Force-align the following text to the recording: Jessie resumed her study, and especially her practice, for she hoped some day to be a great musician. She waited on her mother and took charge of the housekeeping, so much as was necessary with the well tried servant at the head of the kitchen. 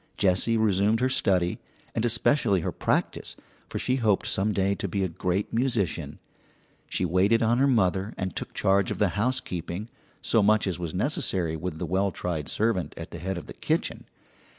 Jessie 0.17 0.57
resumed 0.57 0.99
her 0.99 1.09
study, 1.09 1.59
and 1.93 2.03
especially 2.05 2.61
her 2.61 2.71
practice, 2.71 3.35
for 3.69 3.77
she 3.77 3.97
hoped 3.97 4.25
some 4.25 4.51
day 4.51 4.73
to 4.73 4.87
be 4.87 5.03
a 5.03 5.07
great 5.07 5.53
musician. 5.53 6.17
She 6.89 7.05
waited 7.05 7.43
on 7.43 7.59
her 7.59 7.67
mother 7.67 8.15
and 8.17 8.35
took 8.35 8.55
charge 8.55 8.89
of 8.89 8.97
the 8.97 9.09
housekeeping, 9.09 9.91
so 10.19 10.41
much 10.41 10.65
as 10.65 10.79
was 10.79 10.95
necessary 10.95 11.55
with 11.55 11.77
the 11.77 11.85
well 11.85 12.09
tried 12.09 12.49
servant 12.49 12.95
at 12.97 13.11
the 13.11 13.19
head 13.19 13.37
of 13.37 13.45
the 13.45 13.53
kitchen. 13.53 14.05